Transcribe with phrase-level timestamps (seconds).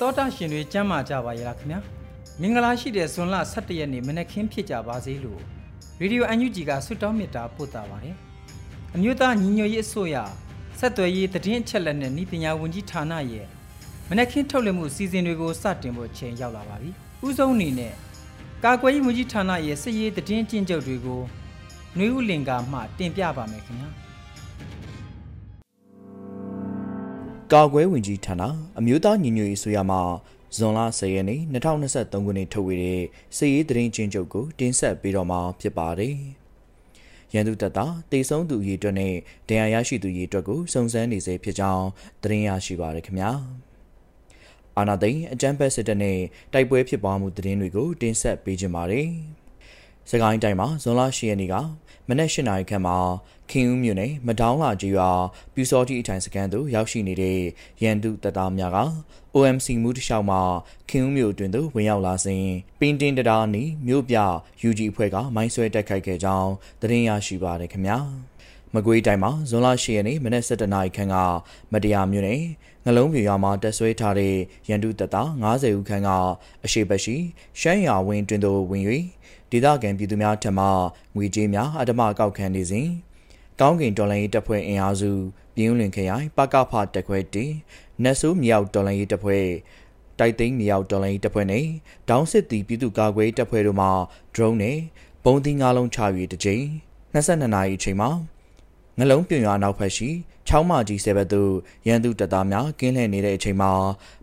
[0.00, 1.80] တောတာရှင်တွေကျမ်းမာကြပါရဲ့လားခင်ဗျာ
[2.40, 5.40] မင်္ဂလာရှိတဲ့ဇွန်လ17ရက်နေ့မနက်ခင်းဖြစ်ကြပါစေလို့
[6.00, 8.16] ရေဒီယိုအန်ယူဂျီကဆုတောင်းမေတ္တာပို့တာပါတယ်
[8.94, 10.16] အမျိုးသားညီညွတ်ရေးအစိုးရ
[10.78, 13.46] ဆက်သွယ်ရေးသတင်းအချက်အလက်နဲ့ဤပညာဝန်ကြီးဌာနရဲ့
[14.08, 16.90] မနက်ခင်းထုတ်လွှင့်မှုစီစဉ်တွေကိုစတင်ဖို့ချိန်ရောက်လာပါပြီ
[17.26, 17.94] ဥဆုံးအနေနဲ့
[18.64, 21.20] ကာကွယ်ရေးဝန်ကြီးဌာနရဲ့စစ်ရေးသတင်းကျဉ်းချုပ်တွေကို
[21.98, 23.88] နှွေဦးလင်ကာမှတင်ပြပါမယ်ခင်ဗျာ
[27.52, 28.42] ကာကွယ်ဝင်ကြီးဌာန
[28.78, 30.00] အမျိုးသားညီညွတ်ရေးဆိုရမှာ
[30.56, 33.02] ဇွန်လ10ရက်နေ့2023ခုနှစ်ထုတ်ဝေတဲ့
[33.36, 36.16] စစ်ရေးသတင်းချင်းချုပ်ကိုတင်ဆက်ပေးတော့မှာဖြစ်ပါတယ်။
[37.34, 39.14] ရန်သူတပ်သားတေဆုံးသူရေအတွက်နဲ့
[39.48, 41.86] ဒဏ်ရာရရှိသူရေအတွက်ကိုစုံစမ်းနေစေဖြစ်ကြောင်း
[42.22, 43.30] သတင်းရရှိပါရခင်ဗျာ။
[44.76, 46.18] အာနာသိန်းအကြမ်းဖက်စစ်တပ်နဲ့
[46.52, 49.08] တိုက်ပွဲဖြစ်ပွားမှုသတင်းတွေကိုတင်ဆက်ပေးကြပါမယ်။
[50.10, 51.54] စကိုင်းတိုင်းမှာဇွန်လ10ရက်နေ့က
[52.08, 52.98] မနက်၈နာရီခန့်မှာ
[53.50, 55.10] ခင်ဦးမြို့နယ်မဒေါင်းလာကြီးရွာ
[55.54, 57.40] ပြူစောတိအထိုင်စခန်းသို့ရောက်ရှိနေတဲ့
[57.82, 58.78] ရန်သူတပ်သားများက
[59.34, 60.40] OMC မူတလျှောက်မှာ
[60.90, 62.44] ခင်ဦးမြို့တွင်သို့ဝင်ရောက်လာစဉ်
[62.80, 64.16] ပင်တင်တရားနီမြို့ပြ
[64.68, 67.98] UG အဖွဲ့ကမိုင်းဆွဲတိုက်ခိုက်ခဲ့ကြောင်းသတင်းရရှိပါရခင်ဗျာ
[68.74, 71.16] မကွေးတိုင်းမှာဇွန်လ10ရက်နေ့မနက်7:00နာရီခန့်က
[71.72, 72.42] မတရားမြို့နယ်
[72.84, 74.34] ငလုံးပြရွာမှာတက်ဆွဲထားတဲ့
[74.68, 76.10] ရန်သူတပ်သား90ဦးခန့်က
[76.64, 77.16] အရှိပတ်ရှိ
[77.60, 78.84] ရှမ်းရွာဝင်းတွင်သို့ဝင်၍
[79.50, 80.66] ဒေသခံပြည်သူများထံမှ
[81.14, 82.88] ငွေကြေးများအဓမ္မကောက်ခံနေစဉ်
[83.60, 85.10] ကောင်းကင်တော်လိုင်းရေးတပ်ဖွဲ့အင်အားစု
[85.54, 87.44] ပြင်းလွင်ခရိုင်ပကဖတက်ခွဲတီ
[88.02, 89.44] နတ်ဆိုးမြောက်တော်လိုင်းရေးတပ်ဖွဲ့
[90.18, 91.64] တိုက်သိမ်းမြောက်တော်လိုင်းရေးတပ်ဖွဲ့နဲ့
[92.08, 93.88] ဒေါင်းစစ်တီပြည်သူ့ကာကွယ်တပ်ဖွဲ့တို့မှ
[94.34, 94.78] drone နဲ့
[95.24, 95.98] ဘုံသီးငါးလုံးချ၍
[96.32, 96.64] တစ်ကြိမ်
[97.14, 98.10] 22နာရီအချိန်မှာ
[98.98, 100.08] ငလုံးပြွန်ရွာနောက်ဖက်ရှိ
[100.48, 101.52] ချောင်းမကြီးဆဲဘက်သို့
[101.86, 103.72] ရန်သူတပ်သားများကင်းလှည့်နေတဲ့အချိန်မှာ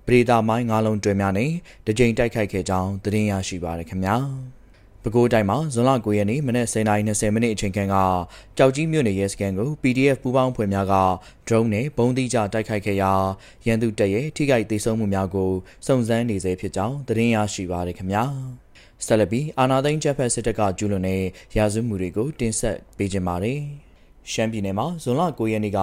[0.06, 1.52] ပရိဒါမိုင်းငါးလုံးတွဲများနဲ့
[1.86, 4.18] တကြိမ်တိုက်ခိုက်ခဲ့ကြောင်းသတင်းရရှိပါရခင်ဗျာ။
[5.06, 7.96] ပဲခူးတိုင်းမှာဇွန်လ9ရက်နေ့မနက်10:20မိနစ်အချိန်ခန့်က
[8.58, 10.96] ကြောက်ကြီးမြို့နယ်ရဲစခန်းကို PDF ပူးပေါင်းဖွဲ့များက
[11.48, 13.12] drone နဲ့ဘုံသီးကြတိုက်ခိုက်ခဲ့ရာ
[13.66, 15.52] ရန်သူတပ်ရဲ့ထိခိုက်ဒေဆုံးမှုများကို
[15.88, 18.24] စုံစမ်းနေဆဲဖြစ်ကြောင်းသတင်းရရှိပါရခင်ဗျာ။
[19.06, 21.24] ဆက်လက်ပြီးအာနာသိန်းချက်ဖက်စစ်တပ်ကကျူးလွန်တဲ့
[21.58, 23.62] ရာဇဝမှုတွေကိုတင်ဆက်ပေးကြပါမယ်။
[24.32, 25.80] ရှမ်းပြည်နယ်မှာဇွန်လ9ရက်နေ့က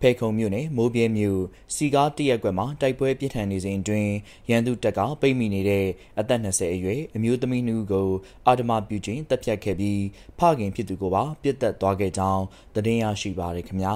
[0.00, 1.40] ဖေခုံမြို့နယ်မိုးပြဲမြို့
[1.74, 4.12] စီကားတရက်ကွက်မှာတိုက်ပွဲပြစ်ထန်နေစဉ်အတွင်း
[4.50, 5.86] ရန်သူတပ်ကပိတ်မိနေတဲ့
[6.18, 8.08] အသက်20အရွယ်အမျိုးသမီးနှူကို
[8.46, 10.02] အာဒမပြုခြင်းတပ်ဖြတ်ခဲ့ပြီး
[10.38, 12.44] ဖခင်ဖြစ်သူကိုပါပြစ်တက်သွားခဲ့ကြောင်း
[12.74, 13.94] သတင်းရရှိပါရခင်ဗျာ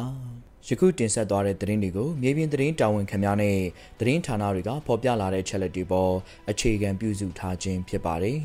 [0.66, 3.56] ယခုတင်ဆက်သွားတဲ့သတင်းတွေကိုမြေပြင်သတင်းတာဝန်ခံများနဲ့
[3.98, 6.12] သတင်းဌာနတွေကဖော်ပြလာတဲ့ချက်လက်တွေပေါ်
[6.50, 8.38] အခြေခံပြုစုထားခြင်းဖြစ်ပါတယ်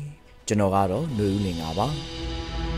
[0.46, 2.73] ကျွန်တော်ကတော့ຫນွေဦးလင်ပါစ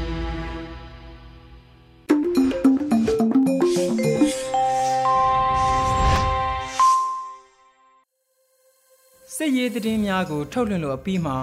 [9.58, 11.36] ရေးသတင်းများကို ထုတ်လွှင့်လို့အပြီးမှာ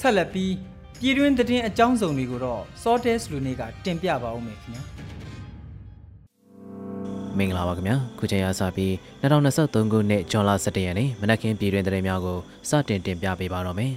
[0.00, 0.52] ဆက်လက်ပြီး
[1.00, 4.82] ပြည်တွင်းသတင်းအကြောင်းစုံတွေကိုတော့ Sortes လူနေကတင်ပြပါဦးမယ်ခင်ဗျာ
[7.38, 8.92] မင်္ဂလာပါခင်ဗျာခုချိန်ရစပြီး
[9.22, 12.38] 2023ခုနှစ်ဇွန်လ17ရက်နေ့မနက်ခင်းပြည်တွင်သတင်းများကို
[12.68, 13.92] စတင်တင်ပြပေးပါတော့မယ်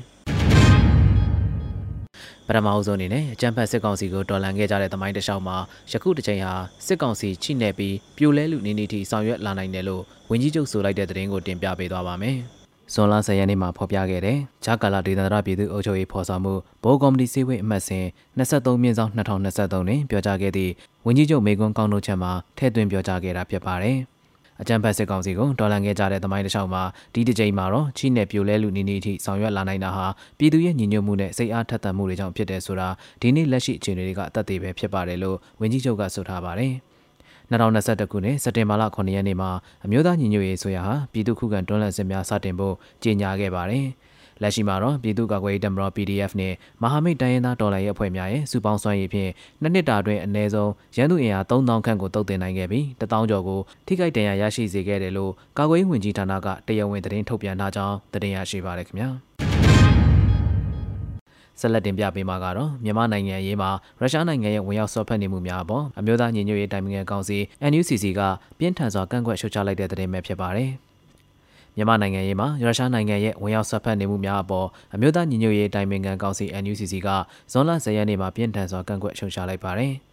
[2.47, 5.57] ပထမအဆုံးအနေနဲ့အကြံဖတ်စစ်ကောင်စီကိုတော်လှန်ခဲ့ကြတဲ့သမိုင်းတစ်လျှောက်မှာ
[5.91, 6.53] ယခုတစ်ချိန်ဟာ
[6.85, 12.39] စစ်ကောင်စီချိနေပြီးပြိုလဲလူနေနေထိဆောင်ရွက်လာနိုင်တယ်လို့ဝန်ကြီးချုပ်ဆိုလိုက်တဲ့သတင်းကိုတင်ပြပေးသွားပါမယ်။
[12.93, 16.53] ဇွန်လ10ရက်နေ့မှာဖော်ပြခဲ့တဲ့ဂျာကာလာဒေသနာပြည်သူ့အုပ်ချုပ်ရေးဖော်ဆောင်မှု
[16.83, 18.05] ဘိုးကော်မတီစည်းဝေးအမှတ်စဉ်
[18.37, 20.71] 23မြင်းဆောင်2023တွင်ပြောကြားခဲ့သည့်
[21.05, 23.97] ဝန်ကြီးချုပ်မေကွန်းကောင်းတို့ချက်မှာထည့်သွင်းပြောကြားခဲ့တာဖြစ်ပါတယ်။
[24.61, 26.83] အကြံဖတ်စစ်ကောင်စီကိုဒေါ်လာငယ်ကြတဲ့သမိုင်းတစ်လျှောက်မှာ
[27.13, 30.05] ဒီတစ်ကြိမ်မှာတော့ချိနဲ့ပြိုလဲလူနီနီအထိဆောင်ရွက်လာနိုင်တာဟာ
[30.37, 32.89] ပြည်သူရဲ့ညီညွတ်မှုနဲ့စိတ်အားထက်သန်မှုတွေကြောင့်ဖြစ်တယ်ဆိုတာ
[33.21, 36.73] ဒီနေ့လက်ရှိအခြေအနေတွေကအသက်သေးပဲဖြစ်ပါတယ်လို့ဝန်ကြီးချုပ်ကဆိုထားပါတယ်။
[37.51, 39.49] 2021ခုနှစ်စက်တင်ဘာလ9ရက်နေ့မှာ
[39.85, 43.87] အမျိုးသားညီညွတ်ရေးဆိုရဟာပြည်သူ့ခုခံတွန်းလှန်စစ်များစတင်ဖို့ကြေညာခဲ့ပါတယ်။
[44.41, 49.31] လက်ရှိမှာတော့ပြည်သူ့ကာကွယ်ရေးတပ်မတော် PDF နဲ့မဟာမိတ်တိုင်းရင်းသားတော်လှန်ရေးအဖွဲ့များရဲ့စုပေါင်းစွမ်းရည်ဖြင့်
[49.61, 59.09] နှစ်နှစ်တာအတွင်းအနည်းဆုံးရန်သူအင်အား3000ခန့်ကိုတုတ်တင်နိုင်ခဲ့ပြီး1000ကျော်ကိုထိခိုက်ဒဏ်ရာရရှိစေခဲ့တယ်လို့ကာကွယ်ရေးဝန်ကြီးဌာနကတရားဝင်သတင်းထုတ်ပြန်ထားကြောင်းသတင်းရရှိပါရခင်ဗျာ
[61.61, 63.69] ဆက်လက်တင်ပြပေးမှာကတော့မြန်မာနိုင်ငံရေးမှာ
[63.99, 67.37] ရုရှားနိုင်ငံရဲ့ဝင်ရောက်ဆော့ဖက်နေမှုများအပေါ်အမျိုးသားညီညွတ်ရေးတိုင်ပင်ခံကောင်စီ
[67.71, 68.21] NUCC က
[68.59, 70.69] ပြင်းထန်စွာကန့်ကွက်ရှုတ်ချလိုက်တဲ့သတင်းပဲဖြစ်ပါတယ်။
[71.75, 77.09] မြန်မာနိုင်ငံရေးမှာရုရှားနိုင်ငံရဲ့ဝင်ရောက်ဆက်ဖက်နေမှုများအပေါ်အမျိုးသားညီညွတ်ရေးတိုင်ပင်ခံကောင်စီ NUCC က
[77.51, 79.93] ဇွန်လ10ရက်နေ့မှာပြင်းထန်စွာကန့်ကွက်ရှုံချလိုက်ပါတယ်။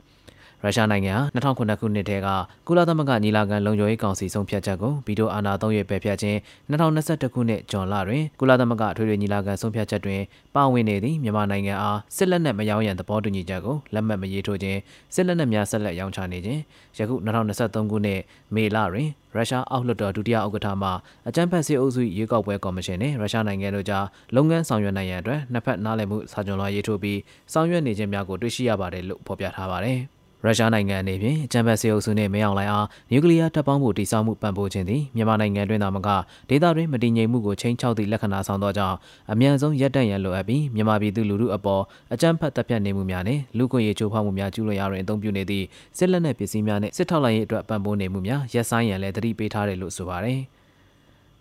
[0.64, 1.14] ရုရှားနိုင်ငံ
[1.44, 2.28] ဟာ2009ခုနှစ်ထဲက
[2.66, 6.38] ကုလသမဂ္ဂညီလာခံလုံခြုံရေးကောင်စီဆုံးဖြတ်ချက်ကိုဗီတိုအာဏာသုံးရပယ်ဖျက်ခြင်း
[6.70, 10.20] 2021ခုနှစ်ဇွန်လတွင်ကုလသမဂ္ဂထွေထွေညီလာခံဆုံးဖြတ်ချက်တွင်
[10.55, 14.78] ပါဝင်နေသည့်မြန်မာနိုင်ငံအားစစ်လက်နက်မရောင်းရန်သဘောတူညီချက်ကိုလက်မှတ်မရေးထိုးခြင်း
[15.14, 16.61] စစ်လက်နက်များဆက်လက်ရောင်းချနေခြင်း
[16.99, 18.20] ယခု2023ခုနှစ်
[18.54, 20.90] မေလတွင်ရုရှားအောက်လွှတ်တော်ဒုတိယဥက္ကဋ္ဌမှ
[21.28, 24.04] အကြမ်းဖက်စစ်အုပ်စုရွေးကောက်ပွဲကော်မရှင်နှင့်ရုရှားနိုင်ငံတို့ကြား
[24.34, 27.19] လုပ်ငန်းဆောင်ရွက်နိုင်ရန်အတွက်နှစ်ဖက်နားလည်မှုစာချုပ်လွှာရေးထိုးပြီး
[27.52, 30.00] ဆောင်ရွက်နေခြင်းများကိုတွေ့ရှိရပါတယ်လို့ဖော်ပြထားပါတယ်။
[30.44, 36.08] ရုရှားနိုင်ငံအနေဖြင့်ချမ်ဘတ်စီအုပ်စုနှင့်မင်းအောင်လှိုင်အားနျူကလ িয়ার တပ်ပေါင်းမှုတည်ဆောက်မှုပံ့ပိုးခြင်းသည်မြန်မာနိုင်ငံတွင်သာမက
[36.49, 38.96] ဒေသတွင်းမတည်ငြိမ်မှုကိုချိန်ချောက်သည့်လက္ခဏာဆောင်သောကြောင့်
[39.32, 41.82] အမြန်ဆုံးရပ်တန့်ရန်လိုအပ်ပြီးမြန်မာပြည်သူလူထုအပေါ်
[42.12, 45.64] အကြမ်းဖက်တပ်ဖြတ်နေမှုများနှင့်လူ့ခွင့်ရေးချိုးဖောက်မှုများကျူးလွန်ရာတွင်အသုံးပြုနေသည့်
[45.99, 50.40] စစ်လက်နက်ပစ္စည်းများနှင့်စစ်ထောက်လှမ်းရေးအတွက်ပံ့ပိုးနေမှုများရပ်ဆိုင်းရန်လည်းတတိပေးထားတယ်လို့ဆိုပါတယ်။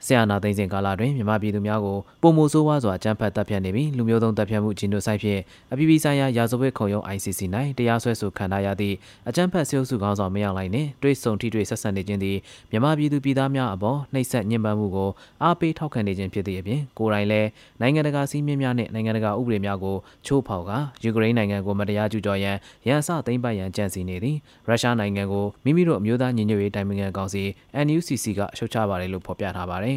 [0.06, 5.42] ဆရာနာသိန်းစဉ်ကာလတွင်မြန်မာပြည်သူများကိုပုံမိုဆိုးဝါးစွာအကြမ်းဖက်တပ်ဖြတ်နေပြီးလူမျိုးတုံးတပ်ဖြတ်မှုဂျီနိုဆိုက်ဖြင့်
[5.72, 7.40] အပြည်ပြည်ဆိုင်ရာရာဇဝတ်ခုံရုံး ICC
[7.78, 8.96] ၌တရားစွဲဆိုခံထားရသည့်
[9.30, 12.38] အကြမ်းဖက်ဆဲအုပ်စုခေါင်းဆောင်မရောက်လိုက်နှင့်တွိတ်ဆုံထိတွေ့ဆက်ဆံနေခြင်းသည်
[12.72, 15.10] မြန်မာပြည်သူပြည်သားများအပေါ်နှိပ်စက်ညှဉ်းပန်းမှုကို
[15.44, 17.48] အားပေးထောက်ခံနေခြင်းဖြစ်သည့်အပြင်ကိုယ်တိုင်လည်း
[17.82, 19.96] နိုင်ငံတကာစည်းမျဉ်းများနှင့်နိုင်ငံတကာဥပဒေများကို
[20.26, 20.72] ချိုးဖောက်က
[21.04, 22.56] ယူကရိန်းနိုင်ငံကိုမတရားကျူးကျော်ရန်
[22.88, 27.44] ရန်စသိမ်းပိုက်ရန်ကြံစည်နေသည်ရုရှားနိုင်ငံကိုမိမိတို့အမျိုးသားညီညွတ်ရေးတိုင်ပင်ခံကောင်စီ
[27.86, 29.97] NUCC ကရှုတ်ချပါတယ်လို့ဖော်ပြထားပါတယ်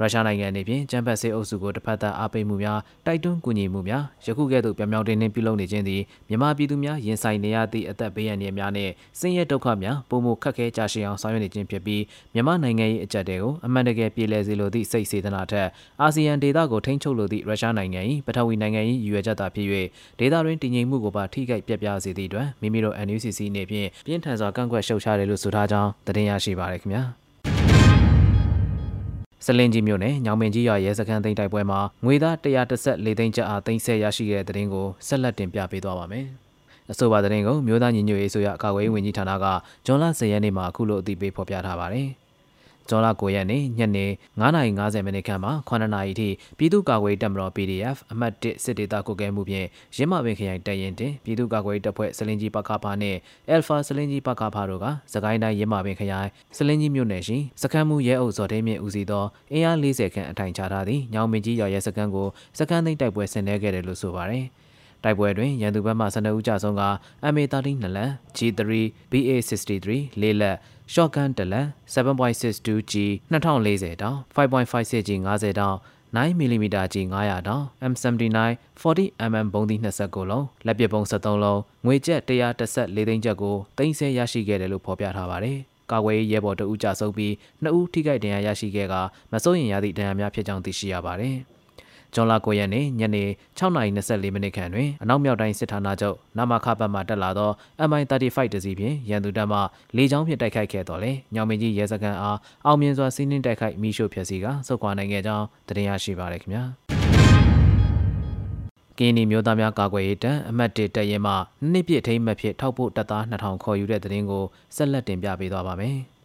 [0.00, 12.02] ရုရှားနိုင်ငံအနေဖြင့်ကျန်းဖက်ဆေးအုပ်စုကိုတစ်ဖက်သက်အားပေးမှုများတိုက်တွန်းကူညီမှုများယခုကဲ့သို့ပြောင်ပြောင်တင်းတင်းပြုလုပ်နေခြင်းသည်မြန်မာပြည်သူများရင်ဆိုင်နေရသည့်အသက်ဘေးအန္တရာယ်များနှင့်ဆင်းရဲဒုက္ခများပုံမှုခက်ခဲကြရှည်အောင်ဆောင်ရွက်နေခြင်းဖြစ်ပြီး
[12.34, 15.68] မြန်မာနိုင်ငံ၏အကြက်တွေကိုအမှန်တကယ်ပြည်လည်စေလိုသည့်စိတ်စေတနာထက်
[16.00, 19.66] အာဆီယံဒေသကိုထိန်းချုပ်လိုသည့်ရုရှားနိုင်ငံ၏ပထဝီနိုင်ငံ၏ရည်ရွယ်ချက်သာဖြစ်၍
[20.18, 27.04] ဒေသတွင်တည်ငြိမ်မှုကိုပါထိခိုက်ပြက်ပြားစေသည့်အတွက်မိမိတို့ NUCC နေဖြင့်ပြင်းထန်စွာကန့်ကွက်ရှုတ်ချတယ်လို့ဆိုထားကြောင်းသတင်းရရှိပါရခင်ဗျာ။
[29.44, 36.26] စလင်ကြီးမြို့နယ်ညောင်ပင်ကြီးရွာရဲစခန်းသိမ်းတိုက်ပွဲမှာငွေသား114သိန်းကျပ်အားသိမ်းဆည်းရရှိခဲ့တဲ့တဲ့ရင်ကိုဆက်လက်တင်ပြပေးသွားပါမယ်။
[36.90, 39.46] အဆိုပါတဲ့ရင်ကိုမြို့သားညီညွတ်ရေးဆိုရကာကွယ်ရေးဝန်ကြီးဌာနက
[39.86, 42.08] ဇွန်လ10ရက်နေ့မှာအခုလိုအသိပေးဖော်ပြထားပါတယ်။
[42.88, 44.06] ဇွန်လ9ရက်နေ့ညနေ
[44.40, 46.28] 9:50မိနစ်ခန့်မှာ9နာရီထိ
[46.58, 49.66] ပြည်သူ့ကာကွယ်တပ်မတော် PDF အမှတ်1စစ်ဒေသကုကဲမှုဖြင့်
[49.96, 53.18] ရင်းမပင်ခရိုင်တရင်တင်ပြည်သူ့ကာကွယ်တပ်ဖွဲ့စလင်ကြီးပကဖာနှင့်
[53.54, 62.28] Alpha စလင်ကြီးပကဖာတို့ကစကိုင်းတိုင်းရင်းမပင်ခရိုင်စလင်ကြီးမြို့နယ်ရှိစခန်းမှုရဲအုပ်စော်တဲမြင့်ဦးစီးသောအင်အား40ခန့်အထိုင်ချထားသည့်ညောင်မင်းကြီးရွာရဲစခန်းကို
[62.58, 64.46] စခန်းသိမ်းတိုက်ပွဲဆင်နွှဲခဲ့တယ်လို့ဆိုပါတယ်
[65.04, 66.82] တိုက်ပွဲတွင်ရန်သူဘက်မှ12ဦးကြဆုံးက
[67.32, 68.60] MA13 နှစ်လက် G3
[69.10, 69.88] BA63
[70.20, 70.56] လေးလက်
[70.92, 72.94] shotgun တလက် 7.62G
[73.32, 75.76] 2040တောင် 5.56G 50တောင်
[76.16, 76.64] 9mm
[76.94, 78.38] G 900တောင် M79
[78.82, 85.58] 40mm ဘုံသီး29လုံးလက်ပစ်ပုံ73လုံးငွေကျပ်114သိန်းကျပ်ကိုတင်ဆက်ရရှိခဲ့တယ်လို့ဖော်ပြထားပါတယ်
[85.90, 88.94] ကာကွယ်ရေးရဲဘော်တဦးကြဆုံးပြီးနှစ်ဦးထိခိုက်ဒဏ်ရာရရှိခဲ့က
[89.32, 91.36] မစိုးရင်ရသည့်ဒဏ်ရာများဖြစ်ကြောင်းသိရှိရပါတယ်။
[92.14, 93.24] ဇွန်လ9ရက်နေ့ညနေ
[93.58, 97.50] 6:24မိနစ်ခန့်တွင်အနောက်မြောက်တိုင်းစစ်ဌာနချုပ်နမခဘတ်မှတက်လာသော
[97.88, 99.58] MI35 တစီးဖြင့်ရန်သူတပ်မှ
[99.96, 106.64] လေကြောင်းဖြင့်တိုက်ခိုက်ခဲ့တော်လဲညောင်မင်းကြီးရဲစခန်းအားအောင်မြင်စွာစီးနင်းတိုက်ခိုက်မိရှုဖျက်ဆီးကစုခွာနိုင်ခဲ့ကြောင်းသတင်းရရှိပါရခင်ဗျာ
[108.98, 111.34] ကင်းနီမျိုးသားများကာကွယ်ရေးတပ်အမှတ်1တပ်ရင်းမှ
[111.72, 114.44] နှစ်ပြည့်ထိမ့်မှတ်ဖြစ်ထောက်ဖို့တပ်သား2000ခေါ်ယူတဲ့သတင်းကို
[114.76, 115.98] ဆက်လက်တင်ပြပေးသွားပါမယ်။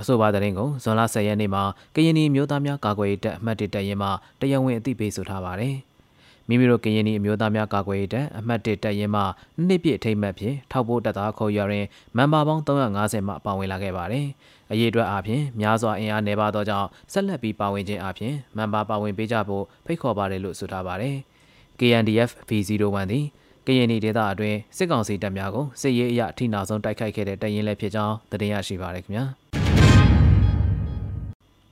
[0.00, 1.62] အဆိုပါသတင်းကိုဇွန်လ10ရက်နေ့မှာ
[1.94, 4.08] ကရင်နီမျိုးသားများကာကွယ်ရေးတပ်အမှတ်1တပ်ရင်းမှ
[4.40, 5.74] တရားဝင်အသိပေးဆိုထားပါတယ်။
[6.48, 9.22] မိမိတို့ကရင်နီအမျိုးသားများကာကွယ်ရေးတပ်အမှတ်1တပ်ရင်းမှ
[9.66, 14.26] နှစ်ပြည့်အထိမ်းအမှတ်ဖြင့်ထောက်ပို့တပ်သားခေါ်ယူရင်မန်ပါပေါင်း350မှပါဝင်လာခဲ့ပါတယ်။
[14.72, 21.16] အရေးအတွက်အပြင်များစွာအင်အားနေပါသောကြောင့်ဆက်လက်ပြီးပါဝင်ခြင်းအပြင်မန်ပါပါဝင်ပေးကြဖို့ဖိတ်ခေါ်ပါတယ်လို့ဆိုထားပါတယ်။
[21.80, 23.24] KNDF V01 သည်
[23.66, 29.26] ကရင်နီဒေသအတွင်းစစ်ကောင်စီတပ်များကိုစစ်ရေးအရအထိနာဆုံးတိုက်ခိုက်ခဲ့တဲ့တပ်ရင်းလည်းဖြစ်ကြောင်းသတင်းရရှိပါရခင်ဗျာ။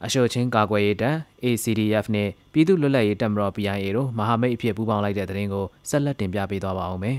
[0.05, 7.19] အရှိုချင်းကာကွယ်ရေးတပ် ACDF နဲ့ပြည်သူ့လွတ်လပ်ရေးတပ်မတော် PIA တို့မဟာမိတ်အဖြစ်ပူးပေါင်းလိုက်တဲ့တဲ့ရင်ကိုဆက်လက်တင်ပြပေးသွားပါအောင်မယ်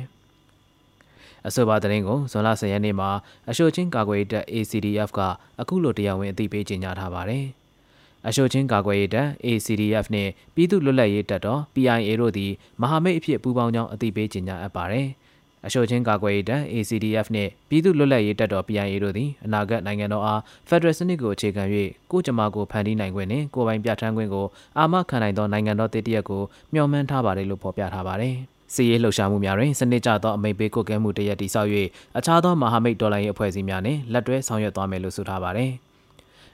[1.48, 3.10] ။အဆိုပါတဲ့ရင်ကိုဇွန်လ10ရက်နေ့မှာ
[3.50, 5.20] အရှိုချင်းကာကွယ်ရေးတပ် ACDF က
[5.62, 7.46] အခုလိုတရားဝင်အသိပေးကြေညာထားပါတယ်။
[8.28, 15.08] အရှိုချင်းကာကွယ်ရေးတပ် ACDF နှင့်ပြည်သူ့လွတ်လပ်ရေးတပ်တော် PIA တို့သည်မဟာမိတ်အဖြစ်ပူးပေါင်းကြောင်းအသိပေးကြေညာအပ်ပါတယ်။
[15.66, 21.64] အရှိုချင်းကာကွယ်ရေးတပ် ACDF နှင့်ပြည်သူ့လွတ်လပ်ရေးတပ်တော် PIA တို့သည်အနာဂတ်နိုင်ငံတော်အားဖက်ဒရယ်စနစ်ကိုအခြေခံ၍
[22.12, 24.46] ကိုကြမာကိုဖန်တီးနိုင်ခွင့်နှင့်ကိုပိုင်ပြဋ္ဌာန်းခွင့်ကို
[24.78, 26.42] အာမခံနိုင်သောနိုင်ငံတော်တည်တရက်ကို
[26.74, 28.36] မျှော်မှန်းထားပါတယ်လို့ဖော်ပြထားပါတယ်။
[28.74, 31.70] စီရေးလှုပ်ရှားမှုများတွင်စနစ်ကျသောအမိန့်ပေးကွက်ကဲမှုတရက်တည်ဆောက်၍
[32.18, 35.72] အခြားသောမဟာမိတ်တော်လှန်ရေးအဖွဲ့အစည်းများနှင့်လက်တွဲဆောင်ရွက်သွားမယ်လို့ဆိုထားပါတယ်။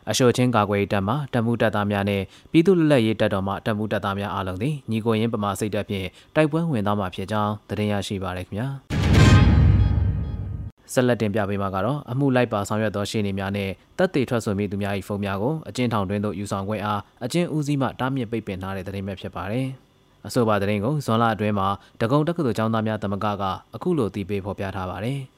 [0.10, 2.22] အရှိုချင်းကာကွယ်ရေးတပ်မှတပ်မှုတပ်သားများနဲ့
[2.52, 8.68] ပြည်သူ့လက်လက်ရေးတပ်တော်မှတပ်မှုတပ်သားများအားလုံးသည်ညီကိုရင်းပမာစိတ်တပ်ဖြင့်တိုက်ပွဲဝင်သွားမှာဖြစ်ကြောင်းသတင်းရရှိပါရခင်ဗျာ
[10.94, 19.68] ဆက်လက်တင်ပြပေးမှာကတော့အမှုလိုက်ပါဆောင်ရွက်သောရှင်းနေများနဲ့တပ်တေထွက်ဆိုမိသူများ၏ဖုန်းများကိုအကျဉ်းထောင်တွင်သို့ယူဆောင်ခွင့်အားအကျဉ်းဦးစီးမှတားမြစ်ပိတ်ပင်ထားတဲ့သတင်းပဲဖြစ်ပါတယ်။
[20.28, 21.68] အဆိုပါသတင်းကိုဇွန်လအတွင်းမှာ
[22.02, 23.44] တကုံတက္ကသိုလ်ကျောင်းသားများတမကက
[23.76, 25.20] အခုလိုတည်ပေးဖော်ပြထားပါတယ်။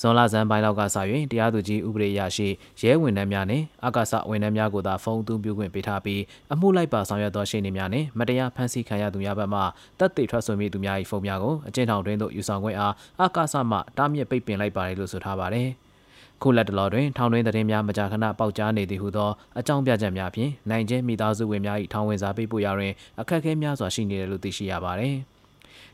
[0.00, 0.96] ဇွန်လဆန်းပိုင်းလောက်ကစ၍
[1.30, 2.48] တရားသူကြီးဥပဒေအရာရှိ
[2.80, 6.20] ရဲဝန်ထမ်းများနဲ့အကာစဝန်ထမ်းများကိုသာဖုန်းသွင်းပြုခွင့်ပေးထားပြီး
[6.52, 9.60] အမှုလိုက်ပါဆောင်ရွက်သောရှေ့နေများနဲ့မတရားဖမ်းဆီးခံရသူများဘက်မှ
[9.98, 15.68] တပ်သိထွက်ဆိုမိသူများ၏ဖုန်းများကိုအကျဉ်းထောင်တွင်သို့ယူဆောင်ခွင့်အားအကာစမှတားမြစ်ပိတ်ပင်လိုက်ပါတယ်လို့ဆိုထားပါတယ်။
[16.42, 25.16] ခုလက်တလောတွင်ထောင်တွင်းသတင်းများမကြာခဏပေါက်ကြားနေသည်ဟုသောအကြောင်းပြချက်များဖြင့်နိုင်ကျဲမိသားစုဝင်များ၏ထောင်ဝင်စာပေးပို့ရာတွင်အခက်အခဲများစွာရှိနေတယ်လို့သိရှိရပါသည်။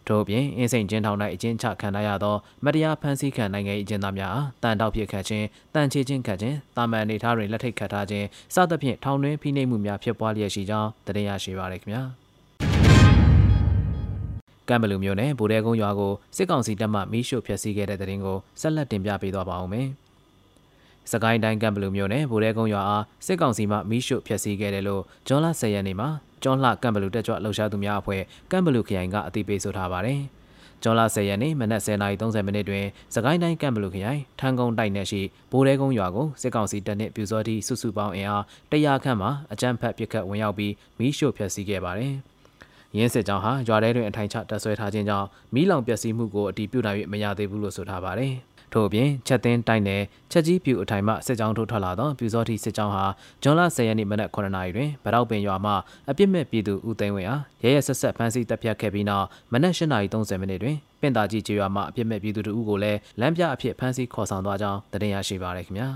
[0.08, 2.34] ထို့အပြင်အင်းစိန်ကျင်းထောင်၌အကျဉ်းချခံရသော
[2.64, 12.02] မတရားဖမ်းဆီးခံနိုင်ငံ၏အကျဉ်းသားများအားတန်တောက်ဖြစ်ခတ်ခြင်းတန်ချေခြင်းခတ်ခြင်းတာမန်အနေထားတွင်လက်ထိတ်ခတ်ထားခြင်းစသဖြင့်ထောင်တွင်းဖိနှိပ်မှုများဖြစ်ပွားလျက်ရှိကြောင်းသတင်းရရှိပါရခင်ဗျာ
[14.68, 19.88] ကမ်ဘလူမျိုးနဲ့ဗိုလ်တဲကုန်းရွာကိုစစ်ကောင်စီတပ်မှမီးရှို့ဖျက်ဆီးခဲ့တဲ့တဲ့တင်ကိုဆက်လက်တင်ပြပေးသွားပါဦးမယ်။
[21.12, 26.08] စကိုင်းတိုင်းကံဘလူမျိုးနဲ့ဗိုလ်ရဲကုန်းရွာအားစစ်ကောင်စီမှမီးရှို့ဖျက်ဆီးခဲ့တယ်လို့ဂျွန်လ10ရက်နေ့မှာ
[26.42, 30.20] ကျောင်းလှကံဘလူတက်ကြွလှုပ်ရှားသူများအဖွဲ့ကံဘလူခရိုင်ကအသိပေးဆိုထားပါတယ်။
[30.82, 42.14] ကျောင်းလ10ရက်နေ့မနက်10:30မိနစ်တွင်စကိုင်းတိုင်းကံဘလူခရိုင်ထန်းကုန်းတိုက်နယ်ရှိဗိုလ်ရဲကုန်းရွာကိုစစ်ကောင်စီတပ်နှင့်ပြူစောတိစုစုပေါင်းအင်အား100ခန့်မှအကြမ်းဖက်ပစ်ခတ်ဝင်ရောက်ပြီးမီးရှို့ဖျက်ဆီးခဲ့ပါတယ်။
[42.96, 48.34] ရင်းစစ်ကြောင်းဟာရွာထဲတွင်အထိုင်ချတပ်ဆွဲထားခြင်းကြောင့်မီးလောင်ပျက်စီးမှုကိုအတီးပြုတ်နိုင်၍မရသေးဘူးလို့ဆိုထားပါတယ်။
[48.72, 53.04] ထို့အပြင်ချက်သိန်းတိုက်နယ်ချက်ကြီးပြူအထိုင်မှစစ်ကြောင်းထိုးထွက်လာသောပြူစောတိစစ်ကြောင်းဟာ
[53.42, 55.72] ဂျွန်လ10ရက်နေ့မနက်9:00နာရီတွင်ဗရောက်ပင်ရွာမှ
[56.10, 65.88] အပြစ်မဲ့ပြည်သူဦးသိန်းဝင်းအားရဲရဲဆက်ဆက်ဖမ်းဆီးတပ်ဖြတ်ခဲ့ပြီးနောက်မနက်8:30မိနစ်တွင်ပင်တာကြီးကျေးရွာမှအပြစ်မဲ့ပြည်သူတို့ကိုလည်းလမ်းပြအဖြစ်ဖမ်းဆီးခေါ်ဆောင်သွားကြောင်းတင်ရရှိပါရခင်ဗျာ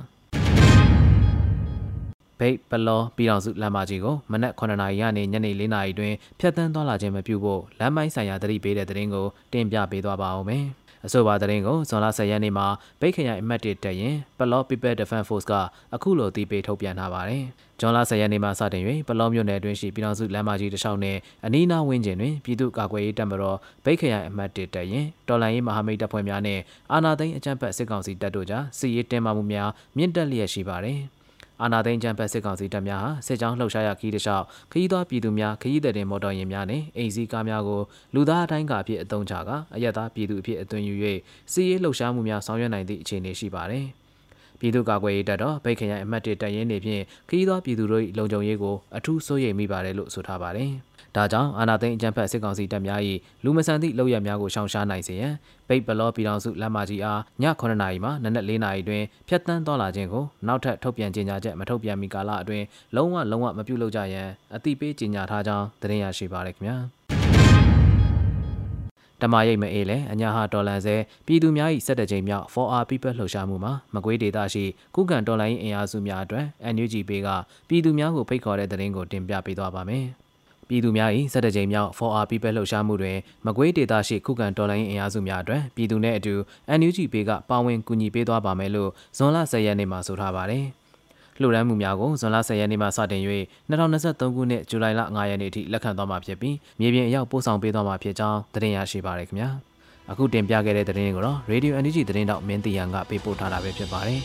[2.43, 10.65] ဘိတ်ပလောပြည်တော်စုလမ်းမကြီးကိုမနက်9:00နာရီကနေညနေ4:00နာရီတွင်ဖျက်ဆီးသွားလာခြင်းမပြုဖို့လမ်းပိုင်းဆိုင်ရာတတိပေးတဲ့တရင်ကိုတင်ပြပေးသွားပါဦးမယ်။
[11.07, 12.67] အဆိုပါသတင်းကိုဇွန်လ10ရက်နေ့မှာ
[13.01, 15.53] ဗိတ်ခရိုင်အမှတ်1တက်ရင်ပလော့ People Defense Force က
[15.95, 17.45] အခုလိုတီးပေးထုတ်ပြန်ထားပါတယ်။
[17.81, 21.17] ဇွန်လ10ရက်နေ့မှာစတင်၍ပလော့မြို့နယ်အတွင်းရှိပြည်ထောင်စုလမ်းမကြီးတစ်လျှောက်နဲ့
[21.47, 26.61] အနီးအနားဝန်းကျင်တွင်ပြည်သူ့ကာကွယ်ရေးတပ်မတော်ဗိတ်ခရိုင်အမှတ်1တက်ရင်တော်လှန်ရေးမဟာမိတ်တပ်ဖွဲ့များနဲ့
[26.93, 31.01] အာဏာသိမ်းအကြမ်းဖက်စစ်ကောင်စီတပ်တို့ကြားစစ်ရေးတင်းမာမှုများမြင့်တက်လျက်ရှိပါတယ်။
[31.63, 37.81] အာနာသိန်းချမ်းဖက်စစ်ကောင်စီတပ်များဟာစစ်ကြောင်းလှုပ်ရှားရခီးတလျှောက်ခရီးသွားပြည်သူများခရီးသည်တင်မော်တော်ယာဉ်များနဲ့အိမ်စီးကားများကို
[38.15, 40.95] လူသားအတိုင်းကအဖြစ်အသုံးချကအရက်သားပြည်သူအဖြစ်အသွင်ယူ၍
[41.53, 43.87] စီးရေးလှုပ်ရှားမှုများဆောင်ရွက်နိုင်သည့်အခြေအနေရှိပါတယ်။
[44.61, 50.71] ပြည်သူ့ကာကွယ်ရေးတပ်တော်ဗိတ်ခရိုင်အမှတ်1တပ်ရင်းနေဖြင့်ခရီးသွားပြည်သူတို့၏လုံခြုံရေးကိုအထူးစိုးရိမ်မိပါတယ်လို့ဆိုထားပါတယ်။
[51.17, 53.01] ဒါကြောင့်အာနာသိန်းအကြံဖက်စစ်ကောင်စီတပ်များ၏
[53.45, 55.35] လူမဆန်သည့်လောက်ရများကိုရှောင်ရှားနိုင်စေရန်
[55.69, 62.65] ပိတ်ဘလောပြည်တော်စုလမ်းမကြီးအားည9:00နာရီမှနနက်4:00နာရီတွင်ဖျက်ဆီးသွားလာခြင်းကိုနောက်ထပ်ထုတ်ပြန်ကြေညာချက်မထုတ်ပြန်မီကာလအတွင်း
[62.97, 67.20] လုံးဝလုံးဝမပြုလုပ်ကြရန်အတိပေးကြေညာထားကြောင်းသတင်းရရှိပါရခင်ဗျာ
[69.23, 70.97] တမရိတ်မအေးလဲအညာဟာဒေါ်လာဆဲ
[71.27, 77.29] ပြည်သူများ၏စက်တကြိမ်မြောက် 4R People လှုပ်ရှားမှုမှာမကွေးဒေသရှိကုကန်ဒေါ်လာရင်းအင်အားစုများအတွက် NUG ပေးက
[77.69, 80.05] ပြည်သူများကိုဖိတ်ခေါ်တဲ့သတင်းကိုတင်ပြပေးသွားပါမယ်။
[80.69, 86.35] ပြည်သူများ၏စက်တကြိမ်မြောက် 4R People လှုပ်ရှားမှုတွင်မကွေးဒေသရှိခုခံတော်လှန်ရေးအင်အားစုများအတွက်ပြည်သူနဲ့အတူ
[86.79, 90.65] NUG ပေးကပါဝင်ကူညီပေးသွားပါမယ်လို့ဇွန်လ10ရက်နေ့မှာဆိုထားပါတယ်။
[91.41, 93.23] လှူဒန်းမှုများကိုဇွန်လ10ရက်နေ့မှစတင်၍
[93.71, 99.51] 2023ခုနှစ်ဇူလိုင်လ9ရက်နေ့ထိလက်ခံသွားမှာဖြစ်ပြီးမြေပြင်အရောက်ပို့ဆောင်ပေးသွားမှာဖြစ်ကြောင်းသတင်းရရှိပါရခင်ဗျာ။
[100.11, 104.21] အခုတင်ပြခဲ့တဲ့သတင်းကိုတော့ Radio NUG သတင်းတောက်မင်းတီယန်ကပေးပို့ထားတာပဲဖြစ်ပါတယ်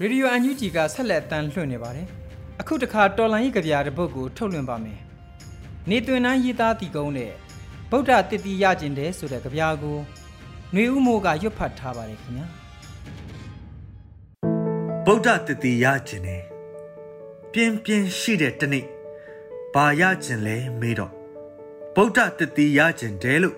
[0.00, 2.06] ရေဒီယိုအန်ယူဂျီကဆက်လက်တန်လွှင့်နေပါတယ်။
[2.60, 5.00] အခုတခါတော်လန်ရေးကြပြတဲ့ပုတ်ကိုထုတ်လွှင့်ပါမယ်။
[5.90, 7.32] နေသွင်းနှမ်းရေးသားတီကုန်းနဲ့
[7.94, 9.96] ဗုဒ္ဓတတိရကျင်တဲ့ဆိုတဲ့ကြပြကို
[10.72, 12.46] ຫນွေဥမိုးကရွတ်ဖတ်ထားပါတယ်ခင်ဗျာ။
[15.06, 16.42] ဗုဒ္ဓတတိရကျင်တယ်
[17.52, 18.86] ပြင်းပြင်းရှိတဲ့တနေ့
[19.74, 21.12] ဘာရကျင်လဲမေးတော့
[21.94, 23.56] ဗုဒ္ဓတတိရကျင်တယ်လို့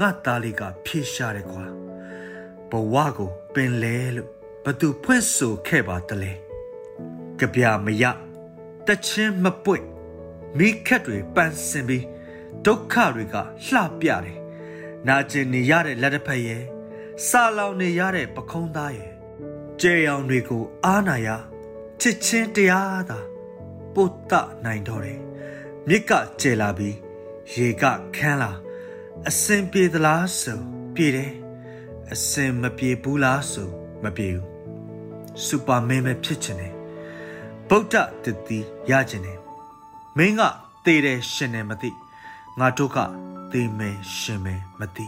[0.00, 1.64] ငါသားလေးကဖြေရှာတယ်ကွာ
[2.70, 4.28] ဘဝကိုပင်လဲလို့
[4.64, 6.32] ဘသူဖွင့်ဆိုခဲ့ပါတလဲ
[7.38, 8.04] ကြပြမရ
[8.86, 9.84] တချင်းမပွင့်
[10.58, 12.04] မိခက်တွေပန်းစင်ပြီး
[12.66, 14.38] ဒုက္ခတွေကလှပြတယ်
[15.08, 16.62] နာကျင်နေရတဲ့လက်တစ်ဖက်ရဲ့
[17.26, 19.10] စာလောင်နေရတဲ့ပခုံးသားရဲ့
[19.80, 21.28] ကြဲရောင်တွေကိုအားနာရ
[22.00, 23.18] ချစ်ချင်းတရားသာ
[23.94, 24.32] ပုတ်တ
[24.64, 25.20] နိုင်တော့တယ်
[25.88, 26.96] မြစ်ကကျဲလာပြီး
[27.54, 27.84] ရေက
[28.16, 28.52] ခန်းလာ
[29.28, 30.60] အစင်ပြေသလားဆို
[30.94, 31.32] ပြေတယ်
[32.12, 33.68] အစင်မပြေဘူးလားဆို
[34.02, 34.46] မပြေဘူး
[35.44, 36.74] စူပါမင်းပဲဖြစ်ချင်တယ်
[37.68, 37.94] ဗုဒ္ဓ
[38.24, 38.58] တတိ
[38.90, 39.38] ရချင်တယ်
[40.16, 40.42] မင်းက
[40.84, 41.90] သေတယ်ရှင်တယ်မသိ
[42.60, 42.98] ငါတို့က
[43.52, 45.06] သေမယ်ရှင်မယ်မသိ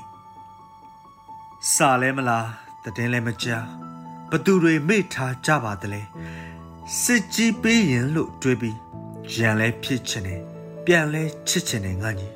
[1.73, 2.49] စာလဲမလား
[2.83, 3.67] တည်င်းလဲမကြား
[4.31, 6.03] ဘသူတွေမေ့ထားကြပါတလဲ
[7.03, 8.77] စစ်ကြီးပေးရင်လို့တွေးပြီး
[9.35, 10.41] ရန်လဲဖြစ်ချင်တယ်
[10.85, 12.35] ပြန်လဲချစ်ချင်တယ်ငါကြီး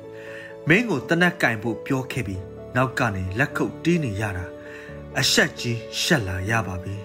[0.67, 2.41] မင်းကိုတနက်ကင်ဖို့ပြောခဲ့ပြီး
[2.75, 4.45] နောက်ကနေလက်ခုပ်တီးနေရတာ
[5.19, 6.95] အဆက်ကြီးရှက်လာရပါပြီ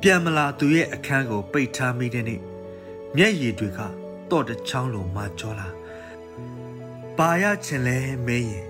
[0.00, 2.40] ပြန်မလာသူရဲ့အခန်းကို ပိတ်ထားမိတဲ့နေ့
[3.16, 3.80] မျက်ရည်တွေက
[4.30, 5.68] တော့တချောင်းလိုမှကြောလာ
[7.18, 8.66] ပါရချင်လဲမင်းရင်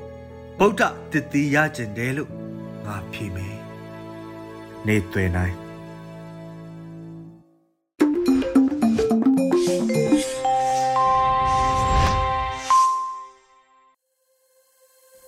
[0.58, 0.82] ဗုဒ္ဓ
[1.12, 2.30] တည်တည်ရကျင်တယ်လို့
[2.86, 3.56] ငါဖြေမယ်
[4.86, 5.54] နေသွေနိုင်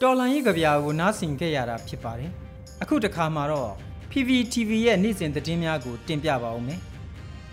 [0.00, 2.30] တော်လန်ရေးကြပြာကိုနားဆင်ခဲ့ရတာဖြစ်ပါတယ်
[2.82, 3.70] အခုတခါမှာတော့
[4.10, 6.80] PPTV ရဲ့နေ့စဉ်သတင်းများကိုတင်ပြပါဦးမယ်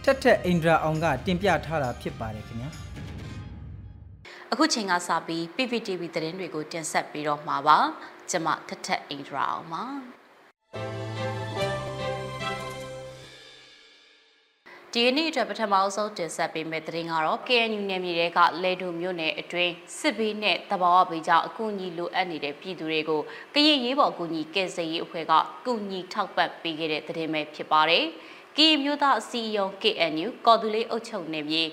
[0.03, 2.69] ထက်ထက်အိန္ဒြာအောင်ကတင်ပြထားတာဖြစ်ပါတယ်ခင်ဗျာ
[4.53, 7.77] အခုချိန်ကစပြီး PPTV သတင်းတွေကိုတင်ဆက်ပြီးတော့မှာပါ
[8.29, 9.83] ကျွန်မထက်ထက်အိန္ဒြာအောင်ပါ
[14.93, 23.21] ဒီနေ့အတွက်ပထမအဆုံးတင်ဆက်ပေးမယ့်သတင်းကတော့ KNU နယ်မြေတွေကလေဒုမြို့နယ်အတွင်းစစ်ဘေးနဲ့တဘာဝဘေးကြောင့်အကူအညီလိုအပ်နေတဲ့ပြည်သူတွေကို
[23.55, 25.33] ကရင်ရေးပေါ်အကူအညီကယ်ဆယ်ရေးအဖွဲ့က
[25.65, 28.05] ကူညီထောက်ပံ့ပေးခဲ့တဲ့သတင်းပဲဖြစ်ပါတယ်။
[28.57, 31.63] ကီမျိုးသားအစည်းအရုံး KNU ကော်တူလေးအုပ်ချုပ်နယ်မြေ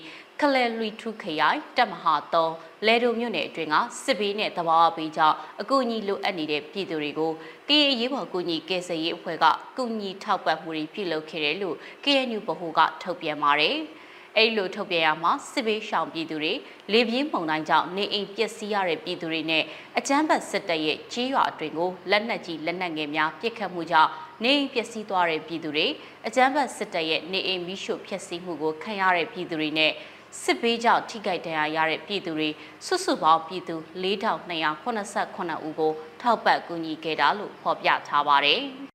[0.41, 2.49] ခလဲလွီထုခရိုင်တက်မဟာတော
[2.85, 7.31] လဲဒိုမြို့နယ်အတွင်းကစစ်ဘေးနဲ့တဘာဝဘေးကြောင့်အကူအညီလိုအပ်နေတဲ့ပြည်သူတွေကို
[7.67, 9.45] ကရင်ရေးပေါ်ကူညီကယ်ဆယ်ရေးအဖွဲ့က
[9.77, 13.77] ကူညီထောက်ပံ့မှုတွေပြုလုပ်ခဲ့တယ်လို့ KNU ဗဟိုကထုတ်ပြန်ပါတယ်။
[14.37, 16.53] အဲ့လိုထုတ်ပြန်ရမှာစစ်ဘေးရှောင်ပြည်သူတွေ
[16.93, 19.63] လေပြင်းမှုန်တိုင်းကြောင့်နေအိမ်ပျက်စီးရတဲ့ပြည်သူတွေနဲ့
[19.97, 24.09] အကြမ်းဖက်စစ်တပ်ရဲ့ကြီးရွာအတွင်ကိုလက်နက်ကြီးလက်နက်ငယ်များပစ်ခတ်မှုကြောင့်
[24.43, 25.87] နေအိမ်ပျက်စီးသွားတဲ့ပြည်သူတွေ
[26.27, 29.91] အကြမ်းဖက်စစ်တပ်ရဲ့နေအိမ်မိရှို့ဖျက်ဆီးမှုကိုခံရတဲ့ပြည်သူတွေနဲ့
[30.41, 32.49] စစ်ဘေးကြောင့်ထိခိုက်ဒဏ်ရာရတဲ့ပြည်သူတွေ
[32.85, 38.61] စုစုပေါင်းပြည်သူ4289ဦးကိုထောက်ပံ့ကူညီခဲ့တာလို့ဖော်ပြထားပါတယ်။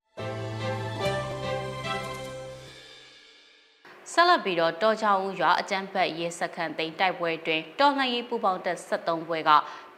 [4.12, 9.50] ဆက်လက်ပြီးတော့တောချောင်းဦးရွာအကြမ်းဖက်ရေးစခန်းသိမ်းတိုက်ပွဲတွင်တော်လှန်ရေးပူပေါင်းတပ်73ဘွဲက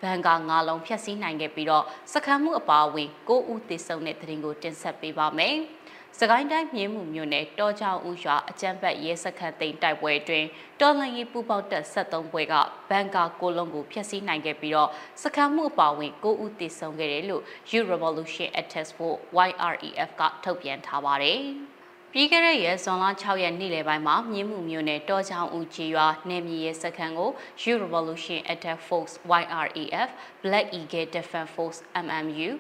[0.03, 5.57] ဘန်ကာ၅လုံးဖျက်ဆီးနိုင်ခဲ့ပြီးတော့စခန်းမှုအပါအဝင်9ဦးသေဆုံးတဲ့တဲ့ရင်ကိုတင်ဆက်ပေးပါမယ်။
[6.21, 10.49] စကိုင်းတိုင်းမြင်းမှုမြို့နယ်တောချောင်းဦးရွာအကြမ်းဖက်ရဲစခန်းသိမ်းတိုက်ပွဲအတွင်း
[10.81, 12.55] တော်လှန်ရေးပူပေါက်တပ်73ဘွဲက
[12.91, 14.91] ဘန်ကာကိုလုံးကိုဖျက်ဆီးနိုင်ခဲ့ပြီးတော့
[15.23, 19.13] စခန်းမှုအပါဝင်9ဦးသေဆုံးခဲ့တယ်လို့ Youth Revolution Attest for
[19.49, 21.41] YREF ကထုတ်ပြန်ထားပါတယ်။
[22.13, 27.31] ပြီးခဲ့တဲ့ရက်ဇွန်လ6ရက်နေ့လယ်ပိုင်းမှာမြင်းမှုမြို့နယ်တောချောင်းဦးကြီးရွာနယ်မြေရဲစခန်းကို
[27.63, 30.09] Youth Revolution Attack Force YREF
[30.43, 32.51] Black Eagle Defense Force MMU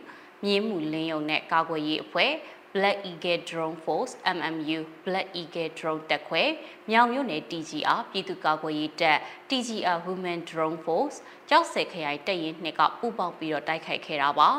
[0.45, 2.33] မြင်းမှုလင်းယုံနဲ့ကာကွယ်ရေးအဖွဲ့
[2.76, 6.42] Black Eagle Drone Force MMU Black Eagle Drone တပ်ခွဲ
[6.90, 11.16] မြောင်မြို့နယ် TGR ပြည်သူ့ကာကွယ်ရေးတပ် TGR Women Drone Force
[11.48, 14.50] ကြောက်စက်ခရိုင်တပ်ရင်းနှစ်ကပူးပေါင်းပြီးတော့တိုက်ခိုက်ခဲ့တာပါ